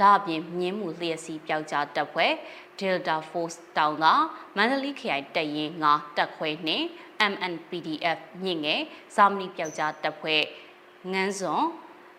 [0.00, 2.32] ဒါအပြင်မြင်းမှုလျှက်စီးပျောက်ကြားတပ်ဖွဲ့
[2.78, 4.06] Delta Force တောင်က
[4.56, 6.86] မန္တလေးခရိုင်တပ်ရင်း9တပ်ခွဲနှင့်
[7.32, 8.82] MNPDF မြင့်ငယ်
[9.16, 10.42] ဇာမနီပျောက်ကြားတပ်ဖွဲ့
[11.12, 11.64] ငန်းစွန်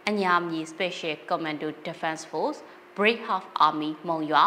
[0.10, 2.60] အညာမြေ Special Commando Defense Force
[2.98, 4.46] Brave Half Army မုံရွာ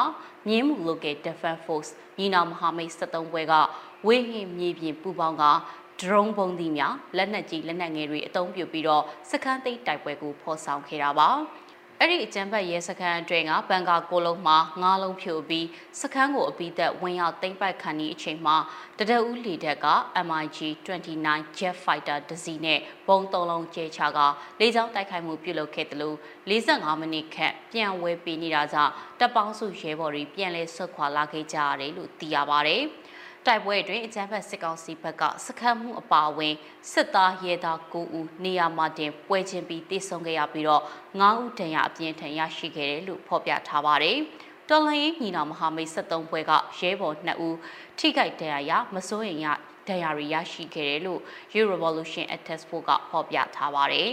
[0.48, 3.55] မြင်းမှု Local Defense Force ညီနောင်မဟာမိတ်73ဘွဲက
[4.07, 5.44] ဝေဟင်မြေပြင်ပူပေါင်းက
[6.00, 11.29] drone ပုံသီးများလက်နက်ကြီးလက်နက်ငယ်တွေအသုံးပြုပြီးတော့စခန်းသိမ်းတိုက်ပွဲကိုဖော်ဆောင်ခဲ့တာပါ
[12.02, 15.66] အဲ့ဒီအကြမ်းဖက်ရဲစခန်းအတွင်းကဘန်ကာကိုလုံးမှာငါးလုံးဖြိုပြီး
[16.00, 18.56] စခန်းကိုအပိသက်ဝင်ရောက်သိမ်းပိုက်ခံသည့်အချိန်မှာ
[18.98, 19.86] တဒဦးလေတပ်က
[20.28, 24.18] MiG 29 Jet Fighter တစီနဲ့ဘုံသုံးလုံးကျဲချက
[24.60, 26.16] လေကြောင်းတိုက်ခိုက်မှုပြုလုပ်ခဲ့တယ်လို့
[26.48, 32.82] 45မိနစ်ခန့်ပြန်ဝဲပေးနေတာကြောင့်တပ်ပေါင်းစုရဲဘော်တွေပြန်လဲဆွတ်ခွာလာခဲ့ကြရတယ်လို့သိရပါတယ်။
[33.46, 36.55] တိုက်ပွဲတွင်အကြမ်းဖက်စစ်ကောင်စီဘက်ကစခတ်မှုအပါအဝင်
[36.92, 40.83] စစ်သားရဲသား9ဦးနေရာမှာတင်ပွဲချင်းပြီးတိုက်ဆုံခဲ့ရပြီးတော့
[41.20, 44.18] 9ဦးဒဏ်ရာအပြင်းထန်ရရှိခဲ့တယ်လို့ဖော်ပြထားပါတယ်။
[44.68, 47.57] တော်လှန်ရေးညီနောင်မဟာမိတ်73ဘွဲကရဲဘော်2ဦး
[47.98, 49.46] ထိခိုက်ဒဏ်ရာရမစိုးရင်ရ
[49.88, 51.20] ဒဏ်ရာတွေရရှိခဲ့တယ်လို့
[51.55, 54.11] Youth Revolution Attest Force ကဖော်ပြထားပါတယ်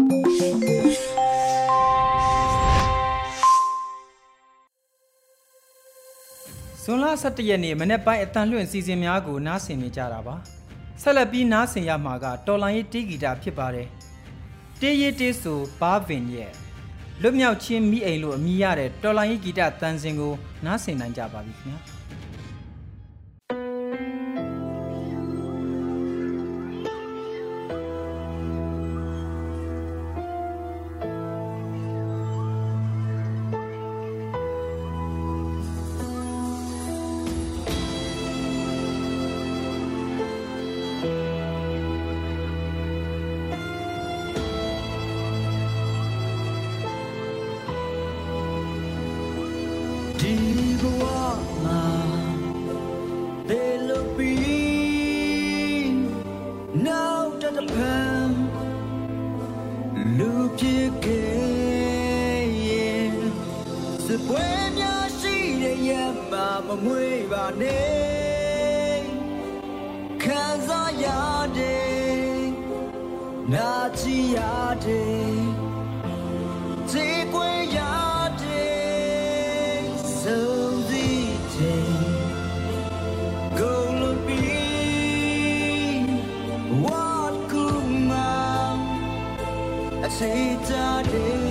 [6.94, 10.36] န်လ17ရက်နေ့မနေ့ပိုင်းအတန်လွင့်စီစဉ်များကိုနားဆင်နေကြတာပါ
[11.02, 13.88] ဆက်လက်ပြီးနားဆင်ရမှာကတော်လိုင်းရေးတီးဂီတာဖြစ်ပါတယ်
[14.80, 16.50] တေးရေးတေးဆိုဘာဗင်ရဲ့
[17.22, 20.32] လွတ်မြောက်ချင်းမိအိမ်လို့အမည်ရတဲ့တော်လိုင်းရေးဂီတတန်စင်ကို
[20.64, 21.99] နားဆင်နိုင်ကြပါပြီခင်ဗျာ
[90.20, 91.49] take that day.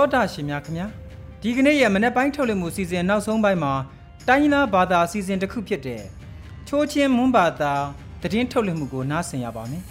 [0.00, 0.86] တောတာရှင်များခင်ဗျာ
[1.42, 3.72] ဒီကနေ့ရဲ့မနေ့ပိုင်းထုတ်လွှင့်မှုစီစဉ်နောက်ဆုံးပိုင်းမှာ
[4.28, 6.02] တိုင်းရင်းသားဘာသာစီစဉ်တစ်ခုဖြစ်တဲ့
[6.68, 7.72] ချိုးချင်းမွန်းဘာသာ
[8.22, 9.82] သတင်းထုတ်လွှင့်မှုကိုနားဆင်ရပါမယ်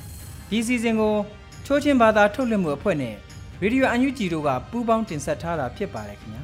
[0.50, 1.16] ဒီစီစဉ်ကို
[1.66, 3.16] ချိုးချင်းဘာသာထုတ်လွှင့်မှုအဖွဲ့နဲ့
[3.62, 6.44] ရေဒီယိုအန်ယူဂျီတို့ကပူးပေါင်းတင်ဆက်ထားတာဖြစ်ပါတယ်ခင်ဗျာ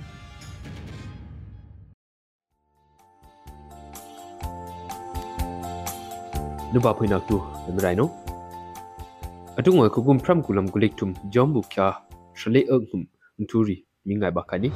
[6.73, 7.35] နုဘဖိနကူ
[7.75, 8.09] မရိုင်နို
[9.57, 11.87] အတုငွေကုကုမ်ဖရမ်ကူလမ်ကူလိကတုမ်ဂျောမ်ဘူခါ
[12.39, 13.01] ရှလေအုံ
[13.35, 14.71] nturi mingai bakani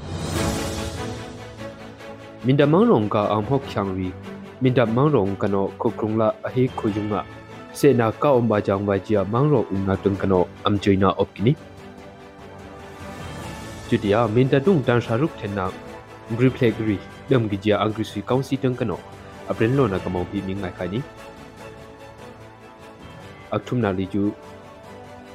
[2.43, 4.11] minda mangrong ka amhok changwi
[4.59, 7.23] minda mangrong kano kokrungla ahi khujunga
[7.71, 11.55] sena ka omba jangwa jia mangrong unga tung kano amjoina opkini
[13.87, 15.71] chutia minda dung dan sharuk thenna
[16.35, 16.99] griplekri
[17.31, 18.99] dam gijia angrisui kaunsi tung kano
[19.47, 20.99] aprenlo na kamau pi mingai khani
[23.55, 24.35] akthumna liju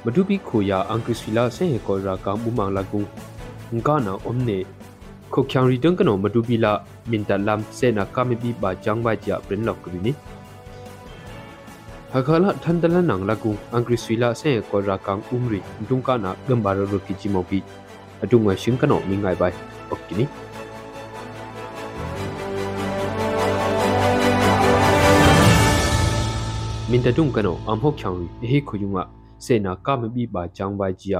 [0.07, 2.99] မဒူပီခိုယာအန်ကရစ်ဖီလာဆေဟေကောရာကမူမန်လာကူ
[3.73, 4.57] ငကနာအုံးနေ
[5.33, 6.71] ခုတ်ချောင်ရီတန်ကနောမဒူပီလာ
[7.09, 10.11] မင်တလမ်ဆေနာကမီပီဘာဂျန်ဘိုင်ချာပရင်လောက်ကရီနီ
[12.11, 17.59] ဟခလာထန်တလနန်လာကူအန်ကရစ်ဖီလာဆေဟေကောရာကန်အုံးရီဒုံကနာဂမ်ဘာရရိုကီချီမိုပီ
[18.23, 19.55] အဒုံဝရှင်ကနောမင်ငိုင်ဘိုင်
[19.89, 20.25] အိုကီနီ
[26.89, 29.05] မင်တဒုံကနောအမ်ဟုတ်ချောင်ရီဟေခုယုံငါ
[29.43, 31.17] စေနာကမပိပါချောင်းပိုင်ကြီးယ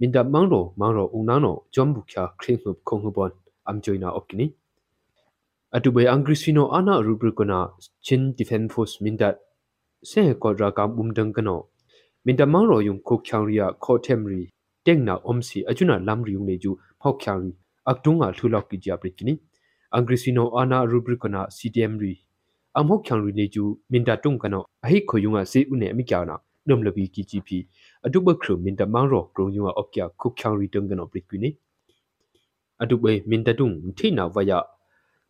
[0.00, 3.30] မင်တမောင်တော်မောင်တော်ဦးနောင်းတော်ဂျွမ်ဘူခါခရင်ခုခုံခုပွန်
[3.68, 4.46] အမ်ဂျွိနာအော့ကိနီ
[5.76, 7.58] အတူဘေအင်္ဂရိစီနိုအနာရူဘရကနာ
[8.06, 9.22] ချင်းဒီဖန်ဖို့စ်မင်တ
[10.10, 11.60] စေကောဒရာကမ်ဘုံဒန်ကနော
[12.24, 14.42] မင်တမောင်တော်ယုံခုချောင်းရီယခေါ်တမ်ရီ
[14.86, 17.52] တက်နာအုံးစီအကျွနာလမ်ရီယုံနေကျူဖောက်ချောင်းရီ
[17.88, 19.34] အကတုံငါထူလောက်ကိကြပရကိနီ
[19.94, 22.12] အင်္ဂရိစီနိုအနာရူဘရကနာ CDM ရီ
[22.78, 26.36] အမဟုတ်ချောင်းရီနေကျူမင်တတုံကနောအဟိခိုယုံကစေဦးနေအမိကြောင်နာ
[26.68, 27.58] ဒုံလဘီကီဂျီပီ
[28.06, 31.50] အတုဘခရမင်တာမန်ရောကရုံယုံအော့ကျခုချန်ရီတုံကနောပရိကွီနေ
[32.82, 34.52] အတုဘေမင်တာတုံထိနာဝယ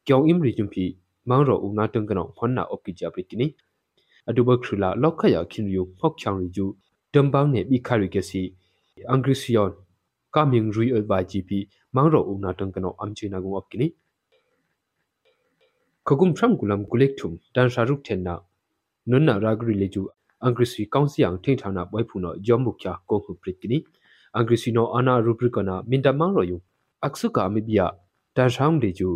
[0.07, 0.85] ကျောင်းအင်ရီဂျွန်ပီ
[1.29, 3.46] မန်ရောဦးနာတုံကနောခွန်နာအော့ကီဂျာပရိကိနေ
[4.29, 6.66] အတုဘခရလာလောက်ခရခင်ယုံဟောက်ချန်ရီကျူ
[7.14, 8.42] တမ်ဘောင်းနေဘီခါရီကစီ
[9.11, 9.70] အင်္ဂရိစီယွန်
[10.35, 11.59] ကာမင်ရီအဘိုင်ဂျီပီ
[11.94, 13.87] မန်ရောဦးနာတုံကနောအမ်ချီနာဂုံအော့ကိနေ
[16.07, 18.35] ခကုမ်ဖရမ်ကူလမ်ကူလက်ထုမ်တန်ရှာရုထန်နာ
[19.11, 23.79] နွန်းနာရာဂရီလေကျူအင်္ဂ ရိစီကောင်စီယံထိန်ဌာနာဘွိုင်ဖူနောဂျောမ်ဘုချာကိုခုပရစ်ကိနီ
[24.35, 26.57] အင်္ဂရိစီနောအာနာရူပရကနာမင်တမန်ရောယု
[27.05, 27.87] အခဆုကာမီဘီယာ
[28.37, 29.09] တန်ဆောင်လေကျူ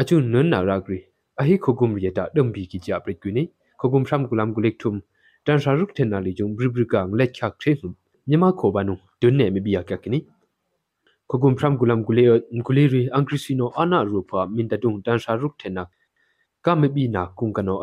[0.00, 0.98] အချွနွန်းနာရာဂရီ
[1.40, 3.42] အဟိခကုမ်ရီတာဒမ်ဘီကီချာပရစ်ကိနီ
[3.80, 4.98] ခကုမ်ဖရမ်ကူလမ်ကူလက်ထုမ်
[5.46, 7.86] တန်ရှာရုထန်နာလေကျူဘရီဘရီကန်လက်ချာထေဟု
[8.28, 10.18] မြန်မာခိုဘာနုဒွန်းနေမီဘီယာကကိနီ
[11.30, 12.24] ခကုမ်ဖရမ်ကူလမ်ကူလေ
[12.66, 15.84] ကူလေရီအင်္ဂရိစီနောအာနာရူပါမင်တတုံတန်ရှာရုထန်နာ
[16.64, 17.76] ကမဘီနာကုံကနော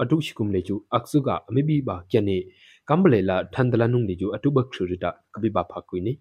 [2.85, 6.13] အတုရှိကုမ်လေကျူအခစုကအမဘီဘာကျနေကမ်ဘလေလာထန်ဒလနုံလေကျူအတုဘခရရတာကဘီဘာဖာကွီနီ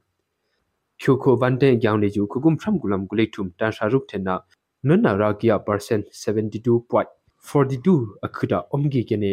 [1.00, 4.35] ဖြိုခိုဝန်တဲ့ကြောင်လေကျူခုကုမ်ဖရမ်ဂူလမ်ဂူလေထုမ်တန်ရှာရုခထေနာ
[4.87, 9.33] နွန်းနာရာကီယာပါစန်72.42အခဒအုံဂီကနေ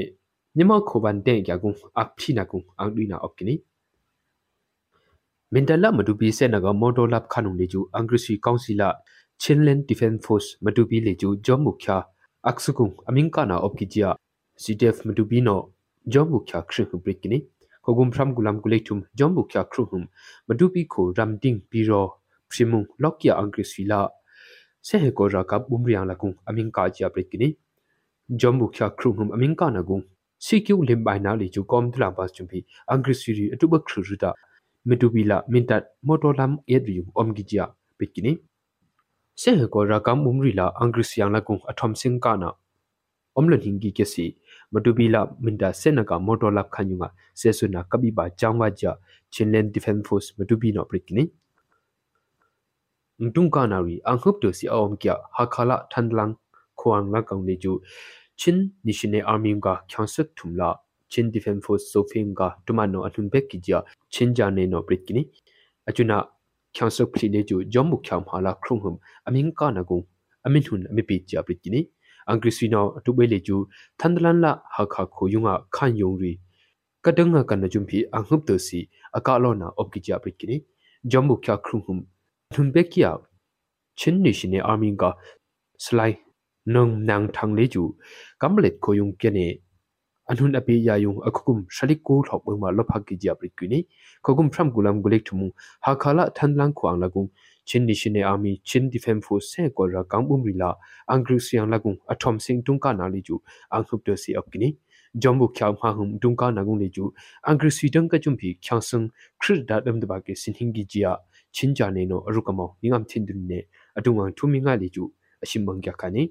[0.57, 1.61] မြမခိုဝန်တဲ့ကြောင်
[1.99, 3.55] အခဖိနာကုံအန်ဒွီနာအော့ကီနီ
[5.53, 8.89] မင်တလာမဒူပီဆေနကမော်တိုလပ်ခနုံလေကျူအင်္ဂရိစီကောင်စီလာ
[9.41, 11.97] ချင်းလန်ဒီဖန်ဖော့စ်မဒူပီလေကျူဂျောမုခါ
[12.43, 14.17] aksukung amingkana opkijia
[14.57, 15.69] ctf madubino
[16.05, 17.47] jombu kya khru brikini
[17.81, 20.07] kogum phram gulam guleitum jombu kya khruhum
[20.47, 24.09] madupi ko ramding biro primung lokya angrisila
[24.81, 27.57] sehe ko raka bumriang lakung amingka jia brikini
[28.29, 30.03] jombu kya khruhum amingkana gung
[30.37, 34.33] sikyu limbai na li chu kom thla bas chumpi angrisiri atuba khruruda
[34.85, 38.37] medubila mintat motolam yedrium omgijia brikini
[39.35, 42.49] se ko ra kam umri la angri siang la kung athom sing ka na
[44.73, 48.29] omla hingi ke si matubila minda sena ka motor lap khanyunga se suna kabi ba
[48.29, 48.95] changwa ja
[49.31, 51.31] chinlen defense force matubi no prikini
[53.19, 56.35] mtung ka na ri anghup to si awm kya hakhala thandlang
[56.75, 57.81] khuang la kaung le ju
[58.35, 60.75] chin national army ka khyansak thumla
[61.09, 65.25] chin defense force sofing ka tumano athun bek ki ja chin ja ne no prikini
[65.87, 66.27] achuna
[66.75, 68.93] ချောင်ဆုပ်ဖလီလေကျူဂျောမုချောင်ဟာလာခရုံဟုံ
[69.27, 69.99] အမင်းကနာကုံ
[70.45, 71.81] အမင်းဟုန်အမပိချာပရိကိနီ
[72.29, 73.57] အင်္ဂရိစီနောအတုဘေလေကျူ
[73.99, 76.31] သန္ဒလန်လာဟာခါခိုယုံငါခန်ယုံရီ
[77.05, 78.79] ကဒငါကနဂျုံဖီအငှုပ်တစီ
[79.17, 80.57] အကာလောနာအော့ကိချာပရိကိနီ
[81.11, 81.95] ဂျောမုချာခရုံဟုံ
[82.53, 83.11] ထုံဘက်ကီယာ
[83.99, 85.03] ချင်းနေရှင်နေအာမင်က
[85.83, 86.17] စလိုက်
[86.73, 87.83] နုံနန်းထန်းလေကျူ
[88.41, 89.47] ကမ်လက်ခိုယုံကနေ
[90.31, 93.53] anhun api ya yung akukum shalik ko thok bang ma lo phak ki ja prit
[93.59, 93.79] kuni
[94.23, 95.47] khokum phram gulam gulik thumu
[95.85, 97.27] ha khala thanlang khuang lagung
[97.71, 100.69] chin national army chin defense force se ko ra kang bum rila
[101.15, 103.39] angru siang lagung athom sing tung ka na li ju
[103.79, 104.69] ang hup de si apkini
[105.25, 107.11] jombu khyam ha hum tung ka na gung li ju
[107.53, 109.07] angru si dang ka chum phi khyang sung
[109.41, 111.15] khrit da dam da ba ke sin hing gi jia
[111.59, 113.59] chin ja ne no aru kamau ningam thin dun ne
[113.97, 115.11] atung ang thumi nga li ju
[115.43, 116.27] ashim bang kya ka ni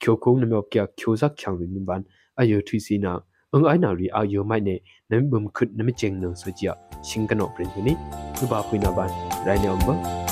[0.00, 2.04] kyo ko na me kya kyo sak khyang rin ban
[2.40, 3.12] အယုထွီစီနာ
[3.52, 4.74] အင်အိုင်နာရီအယုမိုက်နေ
[5.10, 6.64] နမ်ဘမ်ခွတ်နမချင်နဆိုကြ
[7.08, 7.92] ရှင်ကနောပရင်နီ
[8.38, 9.10] ဒီပါခွိနာဘန်
[9.46, 10.31] ရိုင်းနေအောင်ဘာ